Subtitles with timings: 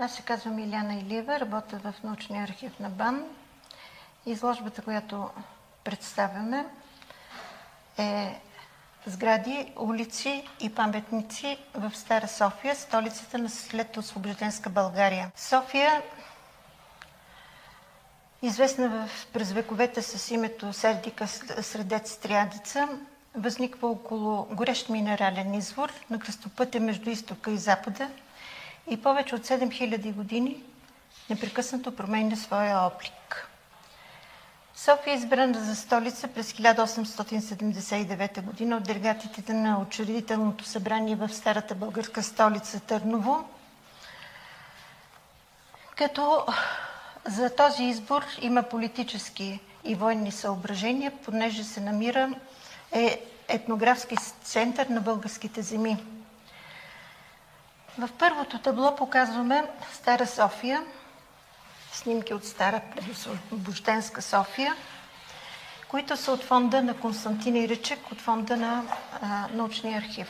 [0.00, 3.24] Аз се казвам Иляна Илиева, работя в научния архив на БАН.
[4.26, 5.30] Изложбата, която
[5.84, 6.66] представяме
[7.98, 8.40] е
[9.06, 15.30] сгради, улици и паметници в Стара София, столицата на след освобожденска България.
[15.36, 16.02] София,
[18.42, 21.28] известна в, през вековете с името Сердика
[21.62, 22.88] Средец Триадица,
[23.34, 28.10] възниква около горещ минерален извор на кръстопътя между изтока и запада
[28.90, 30.62] и повече от 7000 години
[31.30, 33.48] непрекъснато променя своя облик.
[34.74, 38.76] София е избрана за столица през 1879 г.
[38.76, 43.48] от делегатите на учредителното събрание в старата българска столица Търново,
[45.96, 46.46] като
[47.26, 52.30] за този избор има политически и военни съображения, понеже се намира
[52.92, 55.96] е етнографски център на българските земи.
[57.98, 60.84] В първото табло показваме Стара София,
[61.92, 64.74] снимки от Стара предосвобожденска София,
[65.88, 68.84] които са от фонда на Константин Иричек, от фонда на
[69.22, 70.28] а, научния архив.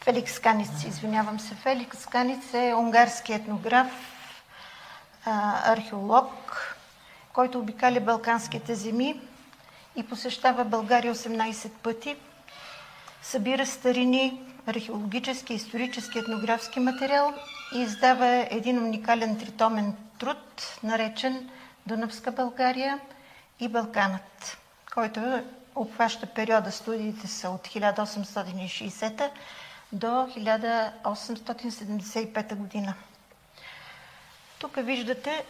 [0.00, 1.54] Феликс Каниц, извинявам се.
[1.54, 3.92] Феликс Каниц е унгарски етнограф,
[5.24, 6.76] а, археолог,
[7.32, 9.20] който обикаля Балканските земи
[9.96, 12.16] и посещава България 18 пъти.
[13.22, 17.34] Събира старини, археологически, исторически, етнографски материал
[17.74, 21.50] и издава един уникален тритомен труд, наречен
[21.86, 23.00] Дунавска България
[23.60, 24.58] и Балканът,
[24.94, 25.42] който
[25.74, 26.72] обхваща периода.
[26.72, 29.30] Студиите са от 1860
[29.92, 32.94] до 1875 година.
[34.58, 35.44] Тук виждате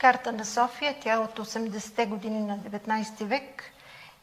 [0.00, 3.64] карта на София, тя е от 80-те години на 19 век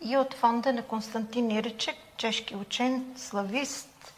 [0.01, 4.13] и от фонда на Константин Иричек, чешки учен, славист,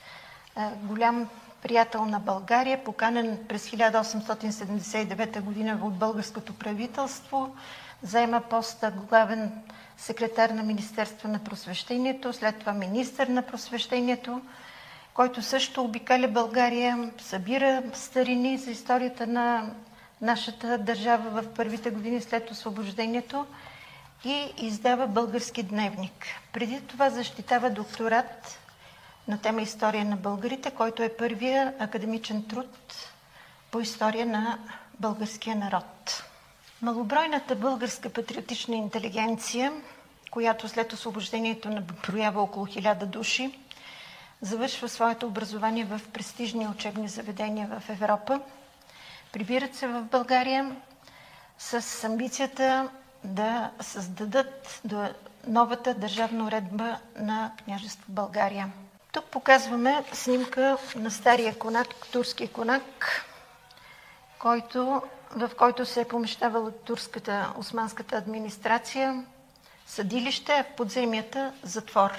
[0.77, 1.30] голям
[1.61, 7.55] приятел на България, поканен през 1879 година от българското правителство,
[8.03, 9.52] заема поста главен
[9.97, 14.41] секретар на Министерство на просвещението, след това министър на просвещението,
[15.13, 19.72] който също обикаля България, събира старини за историята на
[20.22, 23.45] нашата държава в първите години след освобождението
[24.25, 26.13] и издава български дневник.
[26.53, 28.60] Преди това защитава докторат
[29.28, 32.68] на тема История на българите, който е първия академичен труд
[33.72, 34.59] по история на
[35.00, 36.24] българския народ.
[36.82, 39.74] Малобройната българска патриотична интелигенция,
[40.32, 43.59] която след освобождението наброява около хиляда души,
[44.42, 48.40] завършва своето образование в престижни учебни заведения в Европа.
[49.34, 50.76] Прибират се в България
[51.58, 52.90] с амбицията
[53.24, 54.82] да създадат
[55.48, 58.72] новата държавна уредба на княжество България.
[59.11, 63.25] Тук показваме снимка на стария конак, турски конак,
[64.39, 65.01] който,
[65.35, 69.25] в който се е помещавала турската османската администрация,
[69.88, 72.11] съдилище, в подземията затвор.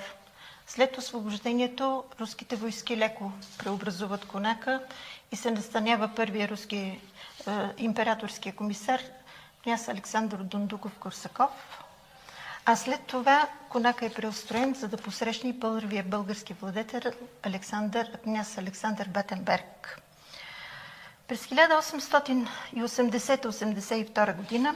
[0.67, 4.83] След освобождението руските войски леко преобразуват конака
[5.33, 6.99] и се настанява първия руски е,
[7.79, 9.01] императорския комисар
[9.63, 11.49] княз Александър Дундуков-Корсаков,
[12.67, 17.13] а след това конака е преустроен, за да посрещне първия български владетел
[17.43, 20.01] Александър, княз Александър Батенберг.
[21.29, 24.75] През 1880-82 година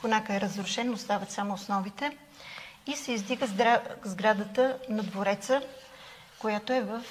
[0.00, 2.16] конака е разрушен, остават само основите
[2.86, 3.46] и се издига
[4.04, 5.62] сградата на двореца,
[6.38, 7.02] която е в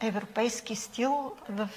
[0.00, 1.68] европейски стил в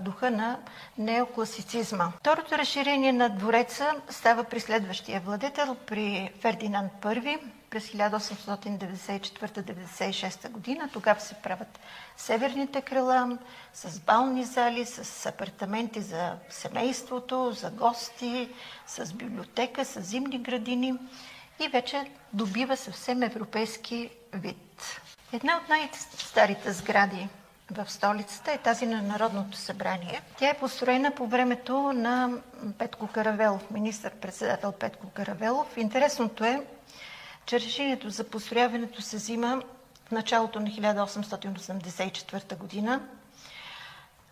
[0.00, 0.58] духа на
[0.98, 2.12] неокласицизма.
[2.20, 7.38] Второто разширение на двореца става при следващия владетел, при Фердинанд I
[7.70, 10.88] през 1894-96 година.
[10.92, 11.80] Тогава се правят
[12.16, 13.38] северните крила
[13.74, 18.48] с бални зали, с апартаменти за семейството, за гости,
[18.86, 20.94] с библиотека, с зимни градини
[21.60, 25.00] и вече добива съвсем европейски вид.
[25.32, 27.28] Една от най-старите сгради
[27.72, 30.20] в столицата е тази на Народното събрание.
[30.38, 32.30] Тя е построена по времето на
[32.78, 35.76] Петко Каравелов, министър-председател Петко Каравелов.
[35.76, 36.62] Интересното е,
[37.46, 39.62] че решението за построяването се взима
[40.04, 43.00] в началото на 1884 година.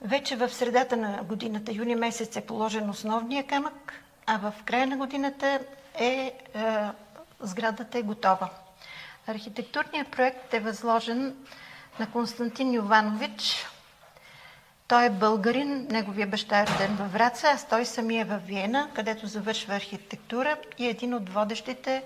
[0.00, 3.93] Вече в средата на годината, юни месец, е положен основния камък,
[4.26, 5.60] а в края на годината е,
[5.96, 6.32] е
[7.40, 8.50] сградата е готова.
[9.26, 11.37] Архитектурният проект е възложен
[11.98, 13.66] на Константин Йованович.
[14.88, 18.90] Той е българин, неговия баща е роден във Враца, а той самия е в Виена,
[18.94, 22.02] където завършва архитектура и е един от водещите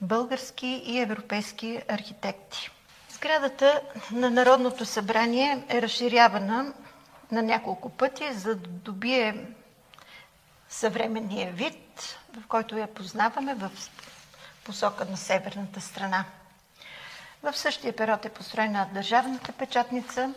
[0.00, 2.70] български и европейски архитекти.
[3.08, 3.80] Сградата
[4.10, 6.72] на Народното събрание е разширявана
[7.32, 9.46] на няколко пъти, за да добие
[10.68, 13.70] съвременния вид, в който я познаваме в
[14.64, 16.24] посока на северната страна.
[17.52, 20.34] В същия период е построена държавната печатница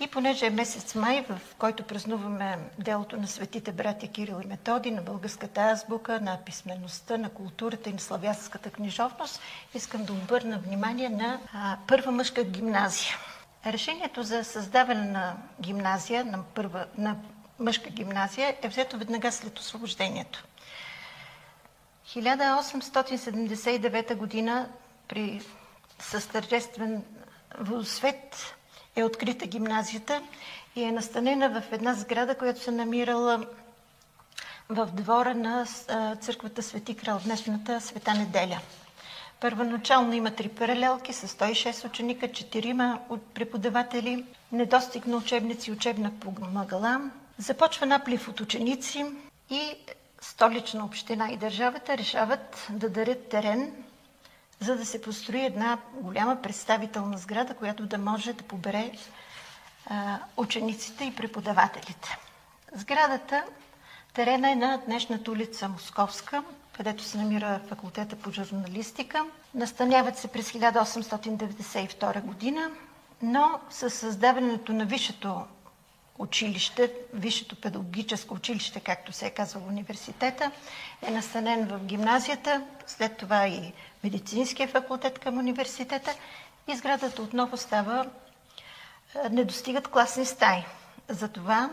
[0.00, 4.90] и понеже е месец май, в който празнуваме делото на светите братя Кирил и Методи,
[4.90, 9.40] на българската азбука, на писмеността, на културата и на славянската книжовност,
[9.74, 11.38] искам да обърна внимание на
[11.86, 13.16] първа мъжка гимназия.
[13.66, 17.16] Решението за създаване на гимназия, на, първа, на
[17.58, 20.44] мъжка гимназия е взето веднага след освобождението.
[22.06, 24.68] 1879 година
[25.08, 25.42] при
[25.98, 27.02] с тържествен
[27.58, 28.54] водосвет
[28.96, 30.22] е открита гимназията
[30.76, 33.46] и е настанена в една сграда, която се намирала
[34.68, 35.66] в двора на
[36.20, 38.58] църквата Свети Крал, днешната Света неделя.
[39.40, 42.98] Първоначално има три паралелки с 106 ученика, 4
[43.34, 47.10] преподаватели, недостиг на учебници учебна помагала.
[47.38, 49.04] Започва наплив от ученици
[49.50, 49.74] и
[50.20, 53.84] столична община и държавата решават да дарят терен
[54.60, 58.92] за да се построи една голяма представителна сграда, която да може да побере
[59.86, 62.16] а, учениците и преподавателите.
[62.74, 63.44] Сградата,
[64.14, 66.42] терена е на днешната улица Московска,
[66.72, 69.24] където се намира факултета по журналистика.
[69.54, 72.70] Настаняват се през 1892 година,
[73.22, 75.40] но със създаването на висшето
[76.18, 80.50] училище, Висшето педагогическо училище, както се е казва университета,
[81.02, 83.72] е настанен в гимназията, след това и
[84.04, 86.14] медицинския факултет към университета
[86.68, 88.06] и сградата отново става,
[89.24, 90.64] е, не достигат класни стаи.
[91.08, 91.70] Затова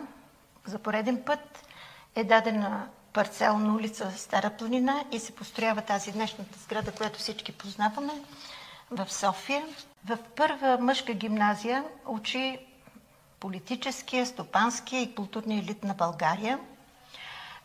[0.66, 1.68] за пореден път
[2.16, 8.14] е дадена парцелна улица Стара планина и се построява тази днешната сграда, която всички познаваме
[8.92, 9.66] в София.
[10.06, 12.60] В първа мъжка гимназия учи
[13.44, 16.60] политическия, стопанския и културния елит на България.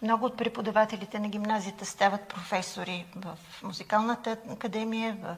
[0.02, 3.28] Много от преподавателите на гимназията стават професори в
[3.62, 5.36] музикалната академия, в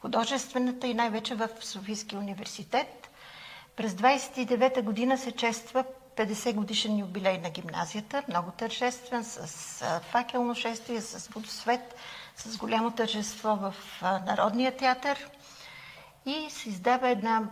[0.00, 3.10] художествената и най-вече в Софийския университет.
[3.76, 5.84] През 29-та година се чества
[6.16, 9.46] 50 годишен юбилей на гимназията, много тържествен, с
[10.02, 11.94] факелно шествие, с водосвет,
[12.36, 15.30] с голямо тържество в Народния театър
[16.26, 17.42] и се издава една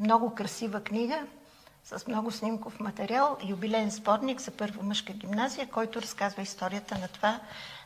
[0.00, 1.26] много красива книга
[1.84, 7.40] с много снимков материал, юбилейен спорник за първа мъжка гимназия, който разказва историята на това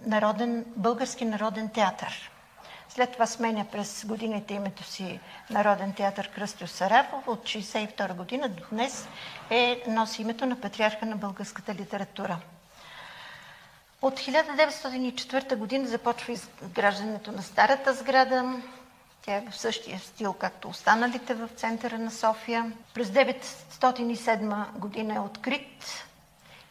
[0.07, 2.31] народен, Български народен театър.
[2.89, 5.21] След това сменя през годините името си
[5.51, 7.29] Народен театър Кръстю Сарафов.
[7.29, 9.09] От 1962 година до днес
[9.51, 12.39] е, носи името на патриарха на българската литература.
[14.03, 18.63] От 1904 година започва изграждането на старата сграда.
[19.23, 22.73] Тя е в същия стил, както останалите в центъра на София.
[22.95, 26.05] През 1907 година е открит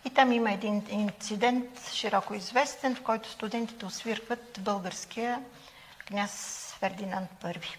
[0.06, 5.42] и там има един инцидент, широко известен, в който студентите освиркват българския
[6.08, 7.76] княз Фердинанд I,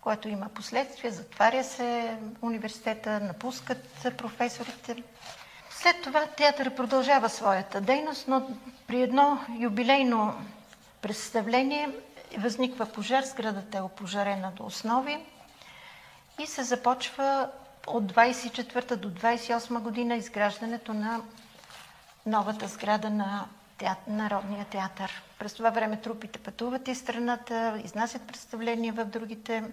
[0.00, 1.12] което има последствия.
[1.12, 5.02] Затваря се университета, напускат професорите.
[5.78, 8.50] След това театър продължава своята дейност, но
[8.86, 10.34] при едно юбилейно
[11.02, 11.88] представление
[12.38, 15.18] възниква пожар, сградата е опожарена до основи
[16.38, 17.48] и се започва
[17.86, 21.20] от 24 до 28 година изграждането на
[22.26, 23.44] новата сграда на
[23.78, 25.10] театър, Народния театър.
[25.38, 29.64] През това време трупите пътуват из страната, изнасят представления в другите.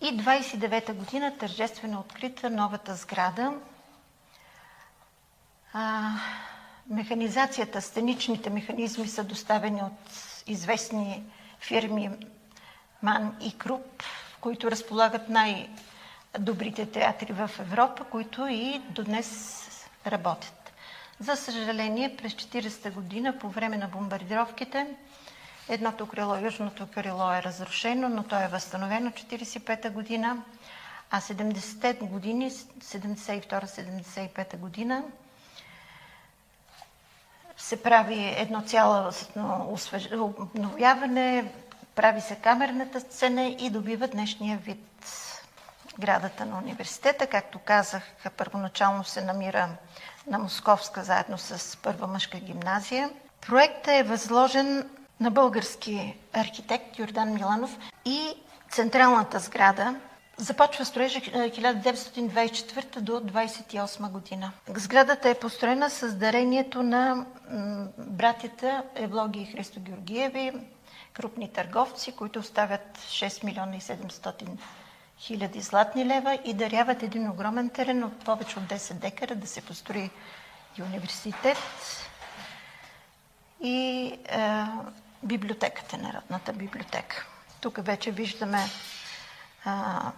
[0.00, 3.52] И 29-та година тържествено открита новата сграда,
[5.72, 6.10] а,
[6.86, 9.92] механизацията, сценичните механизми са доставени от
[10.46, 11.22] известни
[11.60, 12.10] фирми
[13.02, 14.02] Ман и Круп,
[14.40, 19.56] които разполагат най-добрите театри в Европа, които и до днес
[20.06, 20.72] работят.
[21.20, 24.86] За съжаление, през 40-та година, по време на бомбардировките,
[25.68, 30.42] едното крило, южното крило е разрушено, но то е възстановено 45-та година,
[31.10, 35.02] а 70-те години, 72-75 година,
[37.60, 39.76] се прави едно цялостно
[40.12, 41.52] обновяване,
[41.94, 44.86] прави се камерната сцена и добива днешния вид.
[45.98, 48.02] Градата на университета, както казах,
[48.36, 49.68] първоначално се намира
[50.26, 53.10] на Московска, заедно с Първа мъжка гимназия.
[53.46, 54.90] Проектът е възложен
[55.20, 58.34] на български архитект Йордан Миланов и
[58.70, 59.94] централната сграда
[60.40, 64.52] започва строежа 1924 до 1928 година.
[64.76, 67.26] Сградата е построена с дарението на
[67.98, 70.52] братята Евлоги и Христо Георгиеви,
[71.12, 74.48] крупни търговци, които оставят 6 милиона и 700
[75.18, 79.60] хиляди златни лева и даряват един огромен терен от повече от 10 декара да се
[79.60, 80.10] построи
[80.78, 81.58] и университет
[83.62, 84.64] и е,
[85.22, 87.26] библиотеката, Народната библиотека.
[87.60, 88.58] Тук вече виждаме
[89.64, 90.12] а,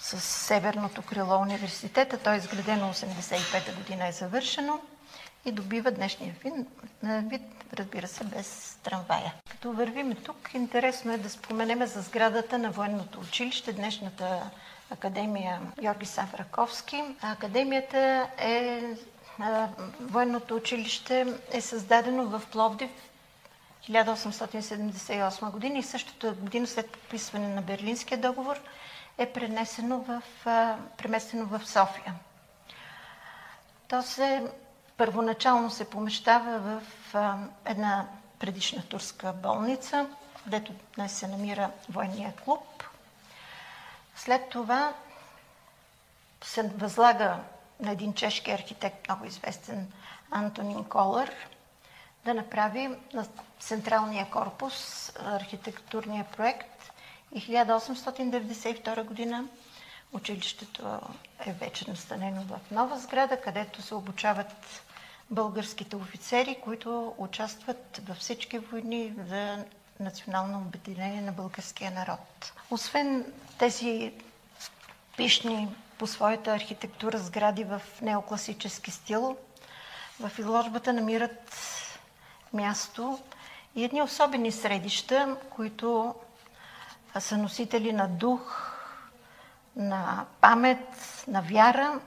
[0.00, 2.18] с северното крило университета.
[2.18, 4.80] Той е изградено 85-та година е завършено
[5.44, 6.34] и добива днешния
[7.02, 7.42] вид,
[7.74, 9.34] разбира се, без трамвая.
[9.50, 14.50] Като вървим тук, интересно е да споменеме за сградата на военното училище, днешната
[14.90, 17.02] академия Георги Савраковски.
[17.22, 17.98] Академията
[18.38, 18.82] е
[20.00, 22.90] Военното училище е създадено в Пловдив
[23.82, 28.60] 1878 година и същата година след подписване на Берлинския договор
[29.18, 30.22] е пренесено в,
[30.96, 32.14] преместено в София.
[33.88, 34.46] То се
[34.96, 37.14] първоначално се помещава в
[37.64, 38.06] една
[38.38, 40.06] предишна турска болница,
[40.44, 42.84] където днес се намира военния клуб.
[44.16, 44.94] След това
[46.44, 47.38] се възлага
[47.80, 49.92] на един чешки архитект, много известен
[50.30, 51.30] Антонин Колър,
[52.24, 53.26] да направи на
[53.60, 56.77] Централния корпус архитектурния проект
[57.34, 59.44] и 1892 година
[60.12, 61.00] училището
[61.46, 64.82] е вече настанено в нова сграда, където се обучават
[65.30, 69.64] българските офицери, които участват във всички войни за
[70.00, 72.52] национално обединение на българския народ.
[72.70, 73.24] Освен
[73.58, 74.12] тези
[75.16, 75.68] пишни
[75.98, 79.36] по своята архитектура сгради в неокласически стил,
[80.20, 81.52] в изложбата намират
[82.52, 83.18] място
[83.74, 86.14] и едни особени средища, които
[87.18, 88.72] са носители на дух,
[89.76, 92.00] на памет, на вяра.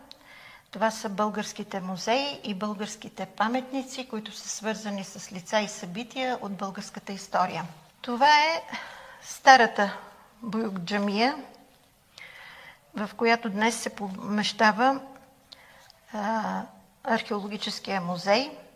[0.72, 6.52] Това са българските музеи и българските паметници, които са свързани с лица и събития от
[6.52, 7.64] българската история.
[8.02, 8.64] Това е
[9.22, 9.98] старата
[10.42, 11.36] Буюк джамия,
[12.96, 15.00] в която днес се помещава
[16.14, 16.62] а,
[17.04, 18.58] археологическия музей–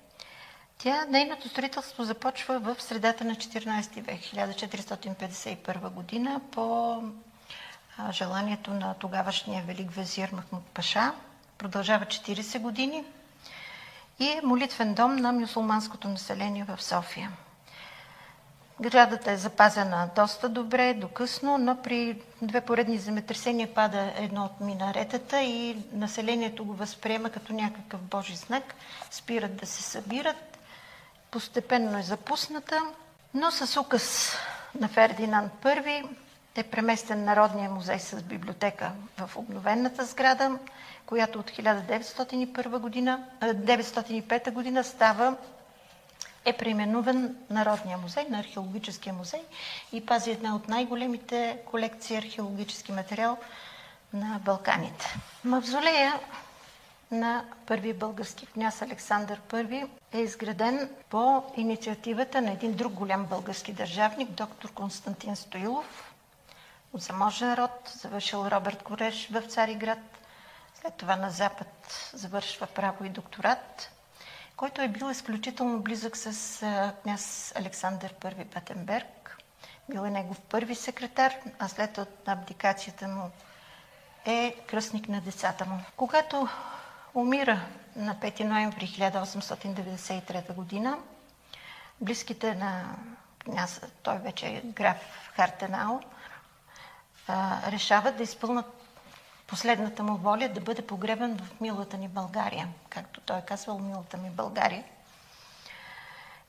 [0.78, 7.02] тя, нейното строителство започва в средата на 14 век, 1451 година, по
[8.12, 11.14] желанието на тогавашния велик везир Махмуд Паша.
[11.58, 13.04] Продължава 40 години
[14.20, 17.32] и е молитвен дом на мюсулманското население в София.
[18.82, 24.62] Градата е запазена доста добре, до късно, но при две поредни земетресения пада едно от
[24.62, 28.76] минаретата и населението го възприема като някакъв божи знак.
[29.12, 30.55] Спират да се събират
[31.36, 32.82] постепенно е запусната,
[33.34, 34.36] но с указ
[34.80, 36.08] на Фердинанд I
[36.56, 40.60] е преместен Народния музей с библиотека в обновената сграда,
[41.06, 45.36] която от 1901 година, 1905 година става
[46.46, 49.42] е преименуван Народния музей на Археологическия музей
[49.92, 53.38] и пази една от най-големите колекции археологически материал
[54.14, 55.16] на Балканите.
[55.44, 56.20] Мавзолея
[57.12, 63.74] на първи български княз Александър I е изграден по инициативата на един друг голям български
[63.74, 66.14] държавник, доктор Константин Стоилов,
[66.94, 70.00] от заможен род, завършил Роберт Кореш в Цариград,
[70.82, 73.92] след това на Запад завършва право и докторат,
[74.58, 76.60] който е бил изключително близък с
[77.04, 79.38] княз Александър I Петенберг.
[79.90, 83.32] Бил е негов първи секретар, а след абдикацията му
[84.26, 85.80] е кръстник на децата му.
[85.98, 86.48] Когато
[87.16, 87.62] умира
[87.96, 90.98] на 5 ноември 1893 година.
[92.02, 92.96] Близките на
[93.40, 96.00] княза, той вече е граф Хартенау,
[97.68, 98.66] решават да изпълнат
[99.48, 104.18] последната му воля да бъде погребен в милата ни България, както той е казвал милата
[104.18, 104.84] ми България.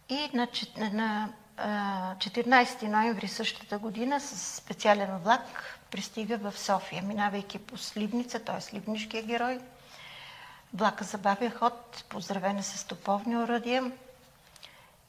[0.08, 0.48] И на,
[0.92, 8.60] на 14 ноември същата година с специален влак пристига в София, минавайки по Сливница, т.е.
[8.60, 9.60] Сливнишкия герой,
[10.74, 13.92] Влака забавя ход, поздравена с топовни оръдия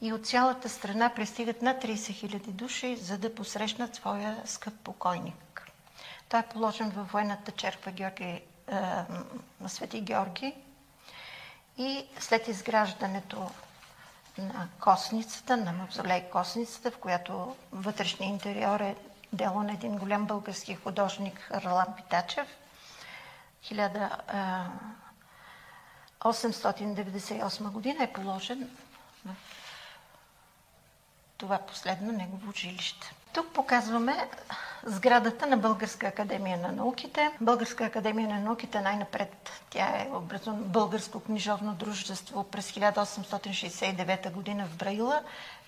[0.00, 5.66] и от цялата страна пристигат над 30 000 души, за да посрещнат своя скъп покойник.
[6.28, 8.42] Той е положен във военната черква Георги,
[9.60, 10.54] на Свети Георги
[11.78, 13.50] и след изграждането
[14.38, 18.96] на Косницата, на мавзолей Косницата, в която вътрешния интериор е
[19.32, 22.46] дело на един голям български художник Харлан Питачев.
[26.20, 28.70] 1898 година е положен
[29.26, 29.34] в
[31.38, 33.12] това последно негово жилище.
[33.32, 34.28] Тук показваме
[34.84, 37.30] сградата на Българска академия на науките.
[37.40, 44.76] Българска академия на науките най-напред тя е образувана Българско книжовно дружество през 1869 година в
[44.76, 45.22] Браила.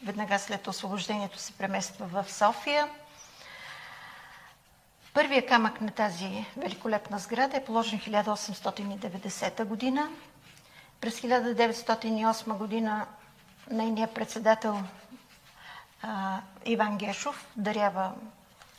[0.04, 2.88] Веднага след освобождението се премества в София.
[5.14, 10.08] Първият камък на тази великолепна сграда е положен 1890 година.
[11.00, 13.06] През 1908 година
[13.70, 14.80] нейният председател
[16.02, 18.12] а, Иван Гешов дарява,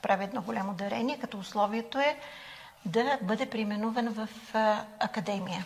[0.01, 2.17] прави едно голямо дарение, като условието е
[2.85, 5.65] да бъде применуван в а, академия.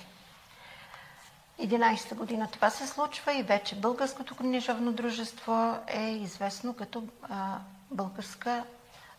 [1.62, 7.58] 11-та година това се случва и вече Българското книжовно дружество е известно като а,
[7.92, 8.64] Българска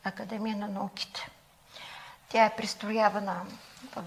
[0.04, 1.28] академия на науките.
[2.28, 3.42] Тя е пристроявана
[3.96, 4.04] в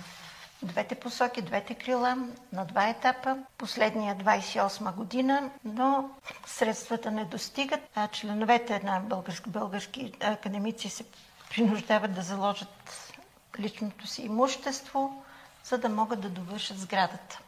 [0.63, 2.17] двете посоки, двете крила,
[2.53, 3.37] на два етапа.
[3.57, 6.09] Последния 28 година, но
[6.45, 7.79] средствата не достигат.
[7.95, 11.05] А членовете на български, български академици се
[11.49, 13.13] принуждават да заложат
[13.59, 15.23] личното си имущество,
[15.63, 17.39] за да могат да довършат сградата.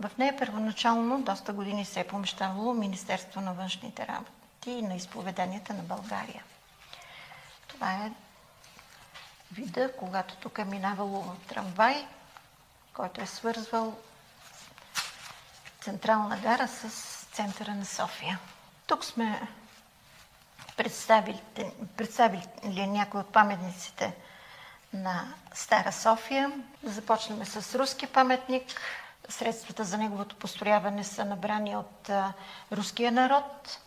[0.00, 5.74] В нея първоначално доста години се е помещавало Министерство на външните работи и на изповеданията
[5.74, 6.44] на България.
[7.68, 8.12] Това е
[9.52, 12.06] вида, когато тук е минавало трамвай,
[12.98, 13.96] който е свързвал
[15.80, 16.88] Централна гара с
[17.32, 18.38] центъра на София.
[18.86, 19.48] Тук сме
[20.76, 21.40] представили,
[21.96, 22.42] представили
[22.86, 24.14] някои от паметниците
[24.92, 26.52] на Стара София.
[26.84, 28.80] Започнем с руски паметник.
[29.28, 32.10] Средствата за неговото построяване са набрани от
[32.72, 33.78] руския народ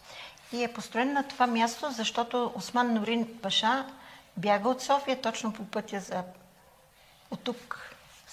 [0.52, 3.86] и е построен на това място, защото Осман Норин Паша
[4.38, 6.24] бяга от София точно по пътя за
[7.32, 7.91] от тук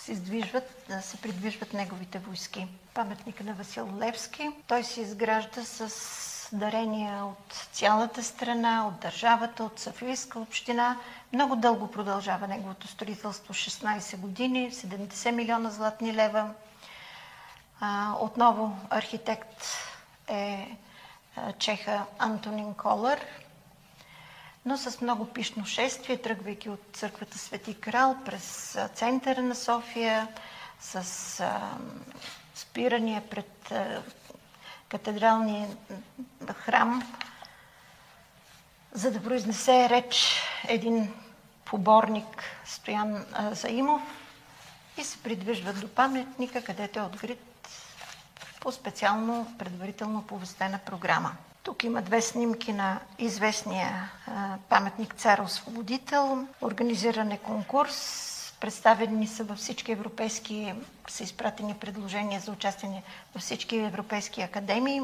[0.09, 2.67] се издвижват, се придвижват неговите войски.
[2.95, 4.51] Паметника на Васил Левски.
[4.67, 5.89] Той се изгражда с
[6.53, 10.97] дарения от цялата страна, от държавата, от Софийска община.
[11.33, 16.51] Много дълго продължава неговото строителство 16 години, 70 милиона златни лева.
[17.81, 19.65] А, отново архитект
[20.29, 20.77] е
[21.59, 23.21] чеха Антонин Колър,
[24.69, 30.29] но с много пишно шествие, тръгвайки от църквата Свети Крал през центъра на София,
[30.81, 30.95] с
[31.41, 31.61] а,
[32.55, 34.03] спирания пред а,
[34.89, 35.69] катедралния
[36.55, 37.03] храм,
[38.93, 41.15] за да произнесе реч един
[41.65, 44.03] поборник Стоян а, Заимов
[44.99, 47.69] и се придвижват до паметника, където е открит
[48.61, 51.37] по специално предварително повестена програма.
[51.63, 54.11] Тук има две снимки на известния
[54.69, 56.47] паметник Цар Освободител.
[56.63, 58.25] Организиран е конкурс.
[58.61, 60.75] Представени са във всички европейски,
[61.09, 63.03] са изпратени предложения за участие
[63.35, 65.03] във всички европейски академии.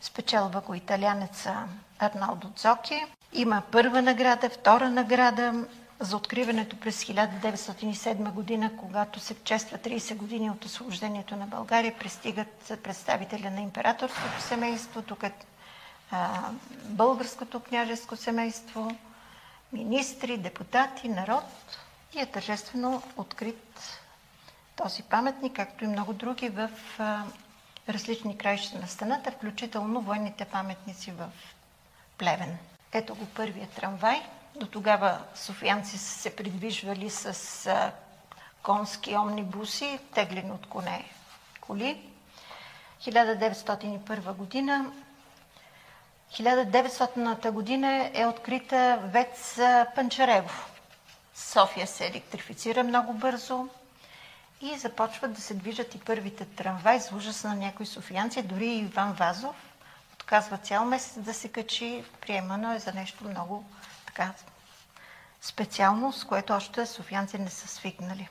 [0.00, 1.64] Спечелва го италянеца
[1.98, 3.02] Арналдо Цоки.
[3.32, 5.64] Има първа награда, втора награда
[6.00, 12.48] за откриването през 1907 година, когато се чества 30 години от освобождението на България, пристигат
[12.82, 15.02] представители на императорското семейство.
[15.02, 15.32] Тук е
[16.84, 18.96] българското княжеско семейство,
[19.72, 21.44] министри, депутати, народ
[22.14, 24.00] и е тържествено открит
[24.76, 26.70] този паметник, както и много други в
[27.88, 31.28] различни краища на стената, включително военните паметници в
[32.18, 32.58] Плевен.
[32.92, 34.22] Ето го първият трамвай.
[34.56, 37.60] До тогава софиянци са се придвижвали с
[38.62, 41.04] конски омнибуси, теглени от коне
[41.60, 42.10] коли.
[43.02, 44.92] 1901 година
[46.32, 49.58] 1900-та година е открита ВЕЦ
[49.94, 50.50] Панчарево.
[51.34, 53.68] София се електрифицира много бързо
[54.60, 58.42] и започват да се движат и първите трамваи с ужаса на някои софиянци.
[58.42, 59.56] Дори Иван Вазов
[60.14, 62.04] отказва цял месец да се качи.
[62.20, 63.64] Приемано е за нещо много
[64.06, 64.32] така
[65.40, 68.28] специално, с което още софиянци не са свикнали.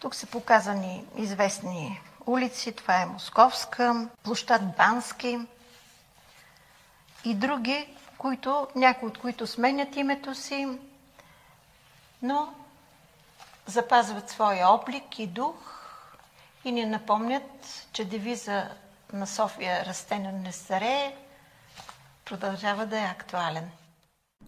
[0.00, 2.72] Тук са показани известни улици.
[2.72, 5.38] Това е Московска, площад Бански,
[7.24, 7.86] и други,
[8.18, 10.66] които, някои от които сменят името си,
[12.22, 12.54] но
[13.66, 15.54] запазват своя облик и дух
[16.64, 18.68] и ни напомнят, че девиза
[19.12, 21.14] на София Растена не старее
[22.24, 23.70] продължава да е актуален.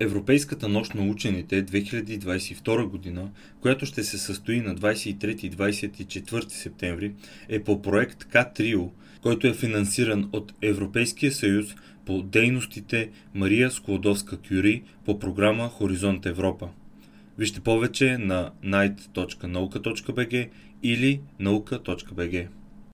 [0.00, 7.14] Европейската нощ на учените 2022 година, която ще се състои на 23 и 24 септември,
[7.48, 8.88] е по проект К-Трио,
[9.24, 11.66] който е финансиран от Европейския съюз
[12.06, 16.68] по дейностите Мария Склодовска-Кюри по програма Хоризонт Европа.
[17.38, 20.48] Вижте повече на night.nauka.bg
[20.82, 22.48] или nauka.bg.